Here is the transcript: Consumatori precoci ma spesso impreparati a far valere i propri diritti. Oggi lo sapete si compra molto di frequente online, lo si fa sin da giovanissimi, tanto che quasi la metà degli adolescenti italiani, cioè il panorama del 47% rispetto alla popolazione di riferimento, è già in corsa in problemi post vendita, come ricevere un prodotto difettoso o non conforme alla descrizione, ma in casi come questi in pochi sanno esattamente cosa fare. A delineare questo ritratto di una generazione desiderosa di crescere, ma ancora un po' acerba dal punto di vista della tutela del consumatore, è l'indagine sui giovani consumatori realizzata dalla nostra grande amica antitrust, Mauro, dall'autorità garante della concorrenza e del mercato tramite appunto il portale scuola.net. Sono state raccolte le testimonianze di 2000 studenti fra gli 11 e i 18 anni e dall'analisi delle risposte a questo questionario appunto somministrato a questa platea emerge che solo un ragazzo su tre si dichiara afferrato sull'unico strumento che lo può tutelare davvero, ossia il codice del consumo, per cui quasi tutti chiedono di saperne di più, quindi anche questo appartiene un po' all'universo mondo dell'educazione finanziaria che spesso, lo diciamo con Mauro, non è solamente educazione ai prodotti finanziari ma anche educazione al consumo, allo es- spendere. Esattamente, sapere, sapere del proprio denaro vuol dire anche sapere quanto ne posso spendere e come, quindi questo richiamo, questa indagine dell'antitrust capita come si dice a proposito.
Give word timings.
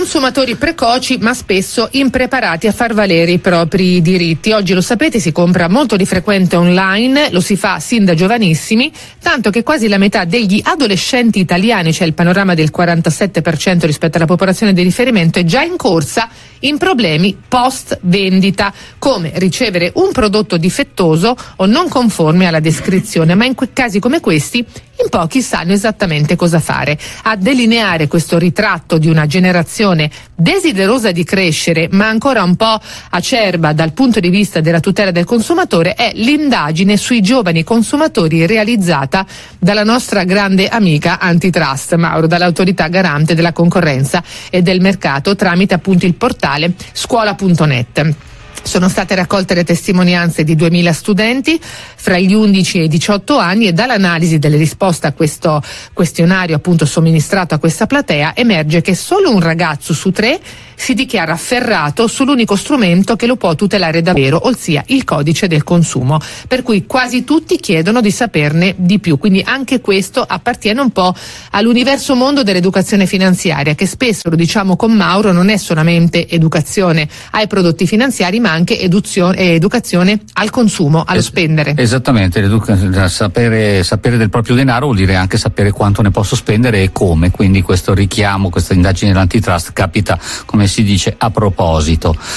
Consumatori 0.00 0.56
precoci 0.56 1.18
ma 1.18 1.34
spesso 1.34 1.88
impreparati 1.90 2.66
a 2.66 2.72
far 2.72 2.94
valere 2.94 3.32
i 3.32 3.38
propri 3.38 4.00
diritti. 4.00 4.50
Oggi 4.50 4.72
lo 4.72 4.80
sapete 4.80 5.20
si 5.20 5.30
compra 5.30 5.68
molto 5.68 5.96
di 5.96 6.06
frequente 6.06 6.56
online, 6.56 7.28
lo 7.30 7.42
si 7.42 7.54
fa 7.54 7.80
sin 7.80 8.06
da 8.06 8.14
giovanissimi, 8.14 8.90
tanto 9.22 9.50
che 9.50 9.62
quasi 9.62 9.88
la 9.88 9.98
metà 9.98 10.24
degli 10.24 10.58
adolescenti 10.64 11.38
italiani, 11.38 11.92
cioè 11.92 12.06
il 12.06 12.14
panorama 12.14 12.54
del 12.54 12.70
47% 12.74 13.84
rispetto 13.84 14.16
alla 14.16 14.24
popolazione 14.24 14.72
di 14.72 14.82
riferimento, 14.82 15.38
è 15.38 15.44
già 15.44 15.60
in 15.60 15.76
corsa 15.76 16.30
in 16.60 16.78
problemi 16.78 17.36
post 17.46 17.98
vendita, 18.00 18.72
come 18.98 19.32
ricevere 19.34 19.92
un 19.96 20.12
prodotto 20.12 20.56
difettoso 20.56 21.36
o 21.56 21.66
non 21.66 21.90
conforme 21.90 22.46
alla 22.46 22.60
descrizione, 22.60 23.34
ma 23.34 23.44
in 23.44 23.54
casi 23.74 24.00
come 24.00 24.20
questi 24.20 24.64
in 25.02 25.08
pochi 25.08 25.42
sanno 25.42 25.72
esattamente 25.72 26.36
cosa 26.36 26.60
fare. 26.60 26.98
A 27.22 27.36
delineare 27.36 28.06
questo 28.06 28.38
ritratto 28.38 28.98
di 28.98 29.08
una 29.08 29.26
generazione 29.26 30.10
desiderosa 30.34 31.10
di 31.10 31.24
crescere, 31.24 31.88
ma 31.92 32.08
ancora 32.08 32.42
un 32.42 32.56
po' 32.56 32.78
acerba 33.10 33.72
dal 33.72 33.92
punto 33.92 34.20
di 34.20 34.28
vista 34.28 34.60
della 34.60 34.80
tutela 34.80 35.10
del 35.10 35.24
consumatore, 35.24 35.94
è 35.94 36.12
l'indagine 36.14 36.96
sui 36.96 37.20
giovani 37.20 37.64
consumatori 37.64 38.46
realizzata 38.46 39.26
dalla 39.58 39.84
nostra 39.84 40.24
grande 40.24 40.68
amica 40.68 41.18
antitrust, 41.18 41.94
Mauro, 41.94 42.26
dall'autorità 42.26 42.88
garante 42.88 43.34
della 43.34 43.52
concorrenza 43.52 44.22
e 44.50 44.62
del 44.62 44.80
mercato 44.80 45.34
tramite 45.34 45.74
appunto 45.74 46.06
il 46.06 46.14
portale 46.14 46.74
scuola.net. 46.92 48.28
Sono 48.62 48.88
state 48.88 49.14
raccolte 49.14 49.54
le 49.54 49.64
testimonianze 49.64 50.44
di 50.44 50.54
2000 50.54 50.92
studenti 50.92 51.60
fra 51.60 52.18
gli 52.18 52.34
11 52.34 52.78
e 52.78 52.84
i 52.84 52.88
18 52.88 53.36
anni 53.36 53.66
e 53.66 53.72
dall'analisi 53.72 54.38
delle 54.38 54.56
risposte 54.56 55.06
a 55.06 55.12
questo 55.12 55.62
questionario 55.92 56.56
appunto 56.56 56.86
somministrato 56.86 57.54
a 57.54 57.58
questa 57.58 57.86
platea 57.86 58.36
emerge 58.36 58.80
che 58.80 58.94
solo 58.94 59.32
un 59.32 59.40
ragazzo 59.40 59.92
su 59.92 60.10
tre 60.12 60.40
si 60.80 60.94
dichiara 60.94 61.34
afferrato 61.34 62.06
sull'unico 62.06 62.56
strumento 62.56 63.14
che 63.14 63.26
lo 63.26 63.36
può 63.36 63.54
tutelare 63.54 64.00
davvero, 64.00 64.46
ossia 64.46 64.82
il 64.86 65.04
codice 65.04 65.46
del 65.46 65.62
consumo, 65.62 66.18
per 66.48 66.62
cui 66.62 66.86
quasi 66.86 67.22
tutti 67.22 67.60
chiedono 67.60 68.00
di 68.00 68.10
saperne 68.10 68.74
di 68.78 68.98
più, 68.98 69.18
quindi 69.18 69.42
anche 69.44 69.82
questo 69.82 70.24
appartiene 70.26 70.80
un 70.80 70.90
po' 70.90 71.14
all'universo 71.50 72.14
mondo 72.14 72.42
dell'educazione 72.42 73.04
finanziaria 73.04 73.74
che 73.74 73.84
spesso, 73.84 74.30
lo 74.30 74.36
diciamo 74.36 74.74
con 74.76 74.92
Mauro, 74.92 75.32
non 75.32 75.50
è 75.50 75.58
solamente 75.58 76.26
educazione 76.26 77.06
ai 77.32 77.46
prodotti 77.46 77.86
finanziari 77.86 78.40
ma 78.40 78.49
anche 78.50 78.78
educazione 78.78 80.20
al 80.34 80.50
consumo, 80.50 81.04
allo 81.06 81.20
es- 81.20 81.26
spendere. 81.26 81.74
Esattamente, 81.76 82.46
sapere, 83.08 83.82
sapere 83.82 84.16
del 84.16 84.30
proprio 84.30 84.54
denaro 84.54 84.86
vuol 84.86 84.96
dire 84.96 85.14
anche 85.14 85.38
sapere 85.38 85.70
quanto 85.70 86.02
ne 86.02 86.10
posso 86.10 86.36
spendere 86.36 86.82
e 86.82 86.92
come, 86.92 87.30
quindi 87.30 87.62
questo 87.62 87.94
richiamo, 87.94 88.50
questa 88.50 88.74
indagine 88.74 89.12
dell'antitrust 89.12 89.72
capita 89.72 90.18
come 90.46 90.66
si 90.66 90.82
dice 90.82 91.14
a 91.16 91.30
proposito. 91.30 92.16